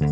Yo, 0.00 0.06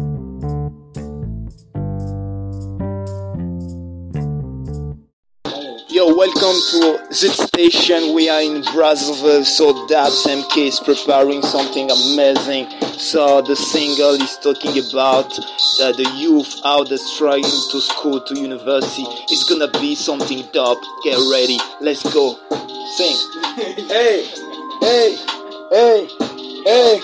welcome 6.14 6.60
to 6.70 7.06
Zit 7.10 7.32
Station. 7.32 8.14
We 8.14 8.28
are 8.28 8.42
in 8.42 8.60
Brazzaville, 8.64 9.46
so 9.46 9.86
Dabs 9.86 10.26
MK 10.26 10.58
is 10.58 10.80
preparing 10.80 11.40
something 11.40 11.90
amazing. 11.90 12.68
So 12.98 13.40
the 13.40 13.56
single 13.56 14.10
is 14.20 14.36
talking 14.36 14.76
about 14.90 15.38
uh, 15.80 15.92
the 15.92 16.12
youth 16.16 16.54
out 16.66 16.90
there 16.90 16.98
struggling 16.98 17.44
to 17.44 17.80
school, 17.80 18.20
to 18.20 18.38
university. 18.38 19.04
It's 19.30 19.48
gonna 19.48 19.70
be 19.80 19.94
something 19.94 20.46
dope. 20.52 20.84
Get 21.02 21.16
ready. 21.32 21.58
Let's 21.80 22.02
go. 22.12 22.36
Sing. 22.90 23.16
hey, 23.88 24.26
hey, 24.80 25.16
hey, 25.70 26.08
hey, 26.66 27.00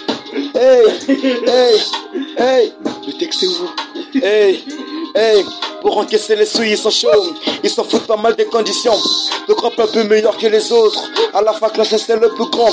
hey, 0.53 1.41
hey, 1.47 2.04
hey. 2.39 2.73
Le 3.07 3.13
texte 3.19 3.43
est 3.43 3.47
où 3.47 3.69
Hey, 4.23 4.65
hey. 5.15 5.45
Pour 5.81 5.99
encaisser 5.99 6.35
les 6.37 6.47
souilles, 6.47 6.71
ils 6.73 6.79
sont 6.79 6.91
chauds. 6.91 7.35
Ils 7.63 7.71
s'en 7.71 7.85
foutent 7.85 8.07
pas 8.07 8.17
mal 8.17 8.35
des 8.37 8.47
conditions. 8.47 8.97
Le 9.49 9.55
crop 9.55 9.79
un 9.79 9.87
peu 9.87 10.05
meilleur 10.05 10.37
que 10.37 10.47
les 10.47 10.73
autres. 10.73 11.11
À 11.35 11.43
la 11.43 11.53
fac, 11.53 11.77
là, 11.77 11.85
ça 11.85 11.99
c'est 11.99 12.17
le 12.17 12.29
plus 12.31 12.49
grand. 12.49 12.73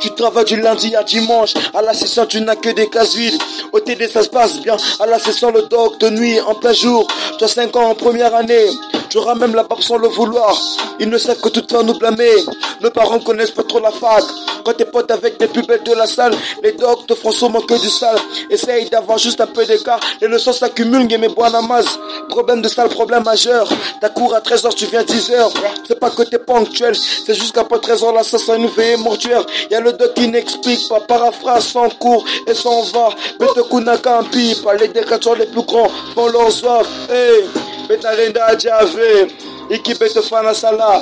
Tu 0.00 0.10
travailles 0.14 0.44
du 0.44 0.60
lundi 0.60 0.94
à 0.94 1.02
dimanche. 1.02 1.54
À 1.72 1.82
la 1.82 1.94
session, 1.94 2.26
tu 2.26 2.40
n'as 2.40 2.56
que 2.56 2.68
des 2.70 2.88
cases 2.88 3.16
vides. 3.16 3.40
Au 3.72 3.80
TD, 3.80 4.08
ça 4.08 4.22
se 4.22 4.28
passe 4.28 4.60
bien. 4.60 4.76
À 5.00 5.06
la 5.06 5.18
session, 5.18 5.50
le 5.50 5.62
doc 5.62 5.98
de 5.98 6.10
nuit, 6.10 6.40
en 6.40 6.54
plein 6.54 6.72
jour. 6.72 7.06
Tu 7.38 7.44
as 7.44 7.48
5 7.48 7.74
ans 7.76 7.90
en 7.90 7.94
première 7.94 8.34
année. 8.34 8.66
Même 9.14 9.54
la 9.54 9.62
barbe 9.62 9.80
sans 9.80 9.96
le 9.96 10.08
vouloir. 10.08 10.56
Ils 10.98 11.08
ne 11.08 11.18
savent 11.18 11.40
que 11.40 11.48
tout 11.48 11.62
faire 11.68 11.84
nous 11.84 11.96
blâmer. 11.98 12.34
Nos 12.80 12.90
parents 12.90 13.20
connaissent 13.20 13.52
pas 13.52 13.62
trop 13.62 13.78
la 13.78 13.92
fac. 13.92 14.24
Quand 14.64 14.72
t'es 14.72 14.84
potes 14.84 15.10
avec 15.10 15.40
les 15.40 15.46
plus 15.46 15.62
belles 15.62 15.82
de 15.84 15.92
la 15.92 16.06
salle, 16.06 16.34
les 16.62 16.72
docs 16.72 17.06
te 17.06 17.14
feront 17.14 17.30
sûrement 17.30 17.60
que 17.60 17.74
du 17.80 17.90
sale. 17.90 18.16
Essaye 18.50 18.88
d'avoir 18.90 19.18
juste 19.18 19.40
un 19.40 19.46
peu 19.46 19.64
d'écart. 19.64 20.00
Les 20.20 20.26
leçons 20.26 20.52
s'accumulent, 20.52 21.06
mais 21.18 21.28
bon 21.28 21.48
namaz. 21.50 21.86
Problème 22.28 22.60
de 22.60 22.68
salle, 22.68 22.88
problème 22.88 23.22
majeur. 23.22 23.68
Ta 24.00 24.08
cours 24.08 24.34
à 24.34 24.40
13h, 24.40 24.74
tu 24.74 24.86
viens 24.86 25.02
10h. 25.02 25.50
C'est 25.86 25.98
pas 26.00 26.10
que 26.10 26.22
t'es 26.22 26.38
ponctuel, 26.38 26.94
c'est 26.96 27.34
juste 27.34 27.54
qu'après 27.54 27.78
13h, 27.78 28.14
là, 28.14 28.22
ça 28.22 28.38
sent 28.38 28.56
une 28.56 28.66
veillée 28.68 28.96
mortuaire. 28.96 29.44
Y 29.70 29.74
a 29.74 29.80
le 29.80 29.92
doc 29.92 30.14
qui 30.14 30.28
n'explique 30.28 30.88
pas, 30.88 31.00
paraphrase 31.00 31.66
sans 31.66 31.88
cours 31.90 32.24
et 32.46 32.54
s'en 32.54 32.82
va. 32.82 33.10
Bête 33.38 33.68
kunaka 33.70 34.20
en 34.20 34.24
pipe, 34.24 34.66
les 34.80 34.88
décateurs 34.88 35.36
les 35.36 35.46
plus 35.46 35.62
grands 35.62 35.90
font 36.14 36.28
leur 36.28 36.50
soif. 36.50 36.86
Hey, 37.10 37.44
Betalenda 37.88 38.58
Djave. 38.58 39.28
Équipe 39.70 39.98
de 40.14 40.20
Fana 40.20 40.52
Sala, 40.52 41.00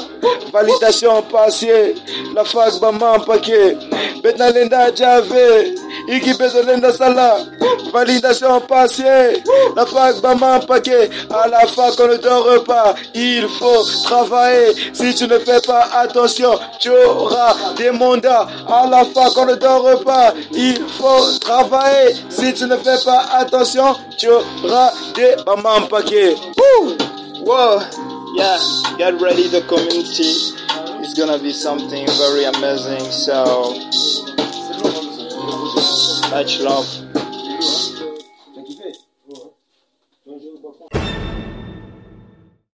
validation 0.53 1.21
passée, 1.23 1.97
la 2.33 2.45
fac 2.45 2.79
Bama 2.81 3.15
en 3.15 3.21
paquet, 3.21 3.77
Lenda 6.67 6.93
Sala, 6.93 7.39
validation 7.93 8.61
passée, 8.61 9.43
la 9.77 9.87
fac 9.87 10.21
Bama 10.21 10.61
paquet, 10.61 11.11
à 11.31 11.49
la 11.49 11.67
fac 11.67 11.95
on 12.01 12.09
ne 12.09 12.17
dort 12.17 12.65
pas, 12.65 12.95
il 13.15 13.49
faut 13.49 13.85
travailler, 14.05 14.73
si 14.93 15.15
tu 15.15 15.27
ne 15.27 15.39
fais 15.39 15.61
pas 15.61 15.89
attention, 15.95 16.59
tu 16.81 16.91
auras 16.91 17.55
des 17.77 17.91
mandats, 17.91 18.47
à 18.69 18.87
la 18.89 19.05
fac 19.05 19.37
on 19.37 19.47
ne 19.47 19.55
dort 19.55 20.03
pas, 20.05 20.35
il 20.53 20.79
faut 20.99 21.39
travailler, 21.41 22.15
si 22.29 22.53
tu 22.55 22.65
ne 22.67 22.77
fais 22.77 23.03
pas 23.05 23.25
attention, 23.39 23.95
tu 24.19 24.29
auras 24.29 24.93
des 25.15 25.37
Bama 25.45 25.87
paquet. 25.89 26.35
Woo! 26.57 26.97
Whoa! 27.45 27.81
yeah, 28.35 28.59
get 28.99 29.21
ready. 29.21 29.49
The 29.49 29.63
community 29.69 30.57
is 31.05 31.15
gonna 31.15 31.39
be 31.39 31.53
something 31.53 32.07
very 32.07 32.45
amazing. 32.45 33.11
So, 33.11 33.75
much 36.33 36.61
love. 36.61 37.13